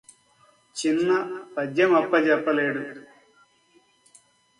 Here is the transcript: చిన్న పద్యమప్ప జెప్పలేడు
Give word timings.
చిన్న 0.75 1.09
పద్యమప్ప 1.57 2.13
జెప్పలేడు 2.19 2.81